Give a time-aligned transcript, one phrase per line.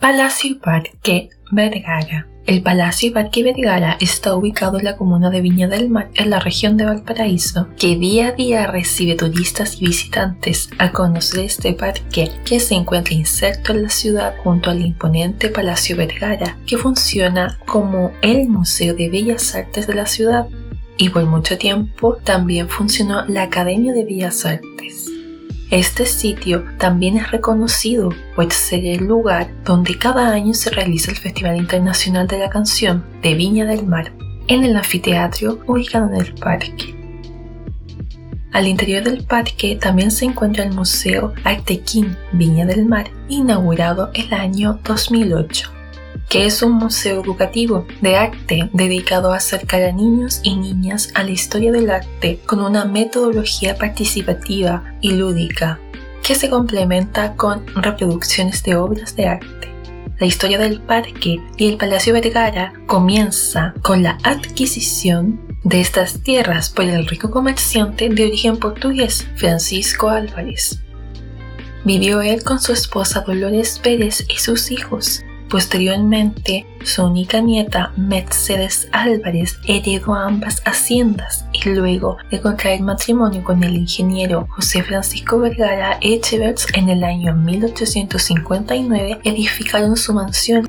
[0.00, 2.26] Palacio Parque Vergara.
[2.46, 6.40] El Palacio Parque Vergara está ubicado en la comuna de Viña del Mar, en la
[6.40, 12.30] región de Valparaíso, que día a día recibe turistas y visitantes a conocer este parque
[12.46, 18.12] que se encuentra inserto en la ciudad junto al imponente Palacio Vergara, que funciona como
[18.22, 20.48] el Museo de Bellas Artes de la ciudad.
[20.96, 25.09] Y por mucho tiempo también funcionó la Academia de Bellas Artes.
[25.70, 31.16] Este sitio también es reconocido por ser el lugar donde cada año se realiza el
[31.16, 34.12] Festival Internacional de la Canción de Viña del Mar,
[34.48, 36.96] en el anfiteatro ubicado en el parque.
[38.52, 44.34] Al interior del parque también se encuentra el Museo Artequín Viña del Mar, inaugurado el
[44.34, 45.79] año 2008
[46.30, 51.24] que es un museo educativo de arte dedicado a acercar a niños y niñas a
[51.24, 55.80] la historia del arte con una metodología participativa y lúdica
[56.22, 59.74] que se complementa con reproducciones de obras de arte.
[60.20, 66.70] La historia del parque y el Palacio Vergara comienza con la adquisición de estas tierras
[66.70, 70.80] por el rico comerciante de origen portugués Francisco Álvarez.
[71.84, 78.88] Vivió él con su esposa Dolores Pérez y sus hijos, Posteriormente, su única nieta, Mercedes
[78.92, 85.98] Álvarez, heredó ambas haciendas y luego de contraer matrimonio con el ingeniero José Francisco Vergara
[86.02, 90.68] Echeverts en el año 1859, edificaron su mansión,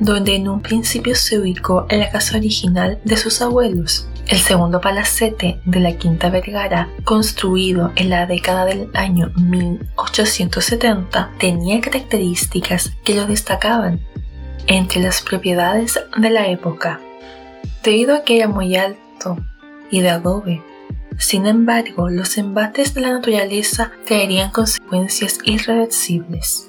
[0.00, 4.08] donde en un principio se ubicó la casa original de sus abuelos.
[4.28, 11.80] El segundo palacete de la Quinta Vergara, construido en la década del año 1870, tenía
[11.80, 14.00] características que lo destacaban
[14.66, 17.00] entre las propiedades de la época,
[17.84, 19.36] debido a que era muy alto
[19.92, 20.60] y de adobe.
[21.18, 26.68] Sin embargo, los embates de la naturaleza traerían consecuencias irreversibles.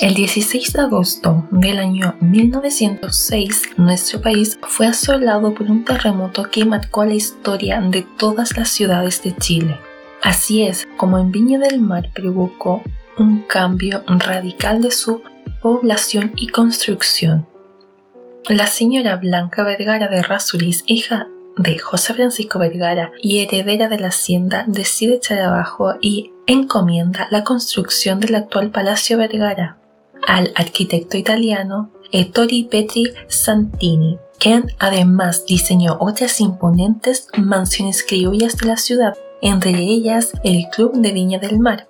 [0.00, 6.64] El 16 de agosto del año 1906, nuestro país fue asolado por un terremoto que
[6.64, 9.78] marcó la historia de todas las ciudades de Chile.
[10.22, 12.82] Así es como en Viña del Mar provocó
[13.18, 15.20] un cambio radical de su
[15.60, 17.46] población y construcción.
[18.48, 21.28] La señora Blanca Vergara de Rasulis, hija
[21.58, 27.44] de José Francisco Vergara y heredera de la hacienda, decide echar abajo y encomienda la
[27.44, 29.76] construcción del actual Palacio Vergara
[30.26, 38.76] al arquitecto italiano Ettore Petri Santini, quien además diseñó otras imponentes mansiones criollas de la
[38.76, 41.86] ciudad, entre ellas el Club de Viña del Mar.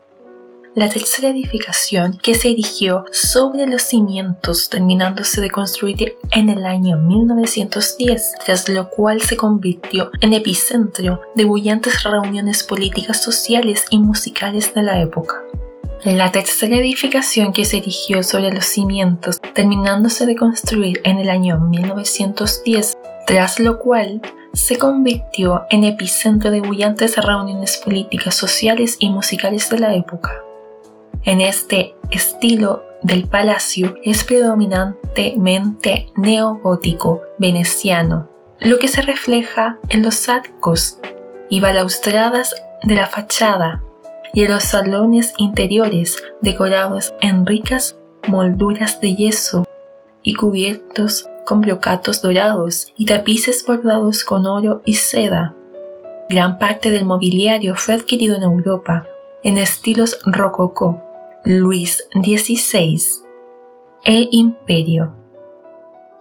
[0.74, 6.96] La tercera edificación que se erigió sobre los cimientos terminándose de construir en el año
[6.96, 14.72] 1910, tras lo cual se convirtió en epicentro de bullantes reuniones políticas, sociales y musicales
[14.72, 15.42] de la época.
[16.04, 21.60] La tercera edificación que se erigió sobre los cimientos, terminándose de construir en el año
[21.60, 22.96] 1910,
[23.26, 24.22] tras lo cual
[24.54, 30.32] se convirtió en epicentro de bullantes reuniones políticas, sociales y musicales de la época.
[31.24, 40.30] En este estilo del palacio es predominantemente neogótico veneciano, lo que se refleja en los
[40.30, 40.98] arcos
[41.50, 43.82] y balaustradas de la fachada
[44.32, 47.96] y los salones interiores decorados en ricas
[48.28, 49.64] molduras de yeso
[50.22, 55.54] y cubiertos con brocatos dorados y tapices bordados con oro y seda.
[56.28, 59.06] Gran parte del mobiliario fue adquirido en Europa,
[59.42, 61.02] en estilos rococó,
[61.44, 63.02] Luis XVI,
[64.04, 65.19] el Imperio.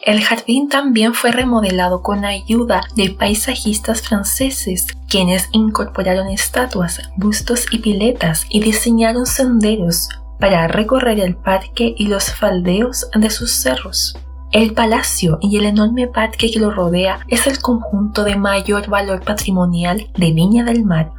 [0.01, 7.79] El jardín también fue remodelado con ayuda de paisajistas franceses, quienes incorporaron estatuas, bustos y
[7.79, 10.07] piletas y diseñaron senderos
[10.39, 14.17] para recorrer el parque y los faldeos de sus cerros.
[14.51, 19.21] El palacio y el enorme parque que lo rodea es el conjunto de mayor valor
[19.21, 21.11] patrimonial de Viña del Mar.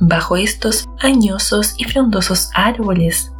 [0.00, 3.30] Bajo estos añosos y frondosos árboles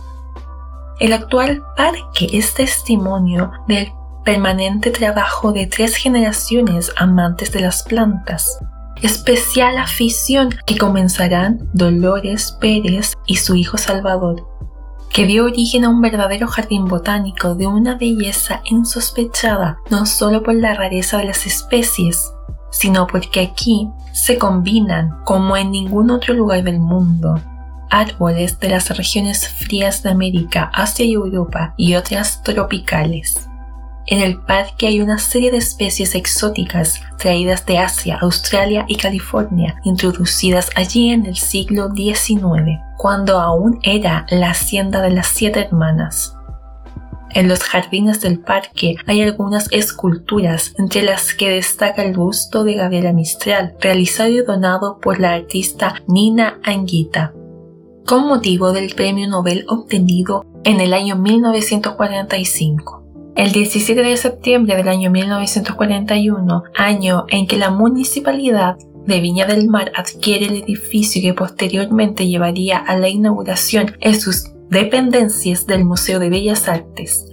[1.01, 3.91] El actual parque es testimonio del
[4.25, 8.59] permanente trabajo de tres generaciones amantes de las plantas.
[9.03, 14.47] Especial afición que comenzarán Dolores Pérez y su hijo Salvador,
[15.11, 20.55] que dio origen a un verdadero jardín botánico de una belleza insospechada, no solo por
[20.55, 22.31] la rareza de las especies,
[22.71, 27.41] sino porque aquí se combinan, como en ningún otro lugar del mundo,
[27.91, 33.50] árboles de las regiones frías de América, Asia y Europa y otras tropicales.
[34.11, 39.81] En el parque hay una serie de especies exóticas traídas de Asia, Australia y California,
[39.85, 46.37] introducidas allí en el siglo XIX, cuando aún era la hacienda de las siete hermanas.
[47.33, 52.75] En los jardines del parque hay algunas esculturas, entre las que destaca el busto de
[52.75, 57.33] Gabriela Mistral, realizado y donado por la artista Nina Anguita,
[58.05, 63.00] con motivo del premio Nobel obtenido en el año 1945.
[63.37, 69.69] El 17 de septiembre del año 1941, año en que la municipalidad de Viña del
[69.69, 76.19] Mar adquiere el edificio que posteriormente llevaría a la inauguración en sus dependencias del Museo
[76.19, 77.27] de Bellas Artes.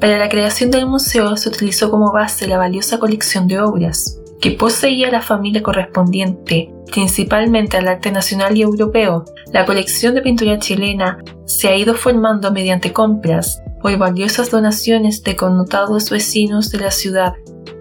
[0.00, 4.50] Para la creación del museo se utilizó como base la valiosa colección de obras que
[4.50, 9.24] poseía la familia correspondiente principalmente al arte nacional y europeo.
[9.52, 15.36] La colección de pintura chilena se ha ido formando mediante compras por valiosas donaciones de
[15.36, 17.34] connotados vecinos de la ciudad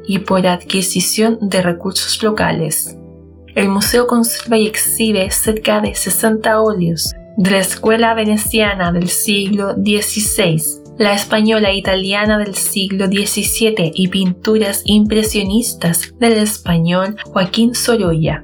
[0.07, 2.98] y por adquisición de recursos locales.
[3.56, 9.74] El museo conserva y exhibe cerca de 60 óleos de la escuela veneciana del siglo
[9.74, 10.62] XVI,
[10.98, 18.44] la española e italiana del siglo XVII y pinturas impresionistas del español Joaquín Sorolla.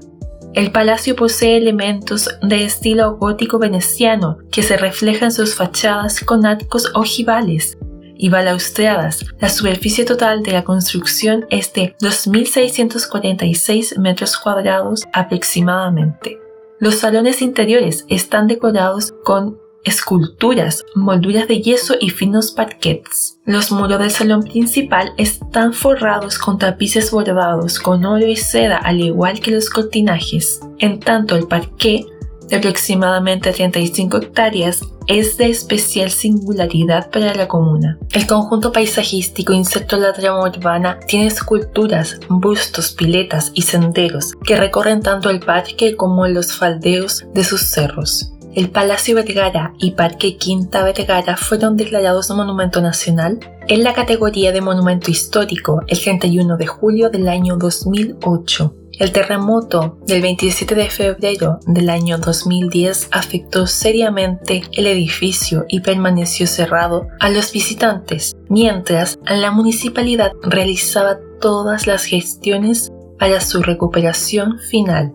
[0.58, 6.90] El palacio posee elementos de estilo gótico veneciano que se reflejan sus fachadas con arcos
[6.96, 7.78] ojivales
[8.16, 9.24] y balaustradas.
[9.40, 16.40] La superficie total de la construcción es de 2.646 metros cuadrados aproximadamente.
[16.80, 23.40] Los salones interiores están decorados con esculturas, molduras de yeso y finos parquets.
[23.46, 29.00] Los muros del salón principal están forrados con tapices bordados con oro y seda al
[29.00, 30.60] igual que los cortinajes.
[30.80, 32.06] En tanto el parqué,
[32.50, 37.98] de aproximadamente 35 hectáreas, es de especial singularidad para la comuna.
[38.12, 44.58] El conjunto paisajístico inserto en la trama urbana tiene esculturas, bustos, piletas y senderos que
[44.58, 48.34] recorren tanto el parque como los faldeos de sus cerros.
[48.58, 54.62] El Palacio Vergara y Parque Quinta Vergara fueron declarados Monumento Nacional en la categoría de
[54.62, 58.74] Monumento Histórico el 31 de julio del año 2008.
[58.94, 66.48] El terremoto del 27 de febrero del año 2010 afectó seriamente el edificio y permaneció
[66.48, 75.14] cerrado a los visitantes, mientras la municipalidad realizaba todas las gestiones para su recuperación final.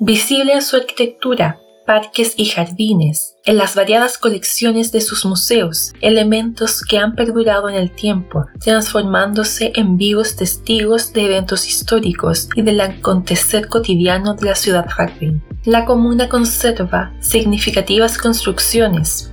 [0.00, 6.82] visible en su arquitectura, parques y jardines, en las variadas colecciones de sus museos, elementos
[6.82, 12.80] que han perdurado en el tiempo, transformándose en vivos testigos de eventos históricos y del
[12.80, 15.42] acontecer cotidiano de la ciudad jardín.
[15.64, 19.32] La comuna conserva significativas construcciones,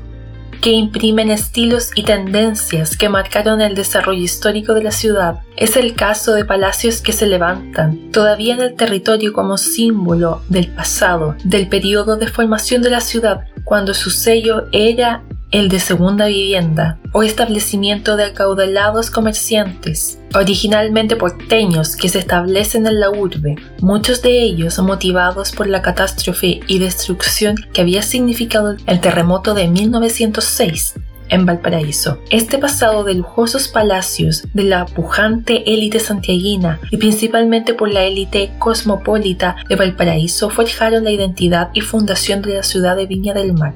[0.63, 5.41] que imprimen estilos y tendencias que marcaron el desarrollo histórico de la ciudad.
[5.57, 10.69] Es el caso de palacios que se levantan todavía en el territorio como símbolo del
[10.69, 16.25] pasado, del periodo de formación de la ciudad, cuando su sello era el de segunda
[16.25, 24.23] vivienda o establecimiento de acaudalados comerciantes, originalmente porteños que se establecen en la urbe, muchos
[24.23, 30.95] de ellos motivados por la catástrofe y destrucción que había significado el terremoto de 1906
[31.29, 32.19] en Valparaíso.
[32.31, 38.51] Este pasado de lujosos palacios de la pujante élite santiaguina y principalmente por la élite
[38.57, 43.75] cosmopolita de Valparaíso forjaron la identidad y fundación de la ciudad de Viña del Mar.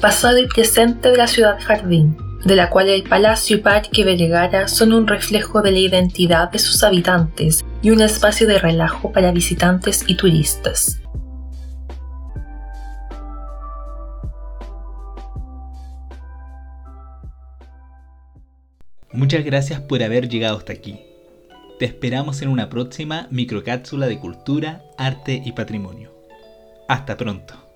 [0.00, 4.66] Pasado y presente de la ciudad jardín, de la cual el Palacio y Parque Vergara
[4.66, 9.30] son un reflejo de la identidad de sus habitantes y un espacio de relajo para
[9.30, 11.00] visitantes y turistas.
[19.12, 21.00] Muchas gracias por haber llegado hasta aquí.
[21.78, 26.14] Te esperamos en una próxima microcápsula de cultura, arte y patrimonio.
[26.88, 27.69] Hasta pronto.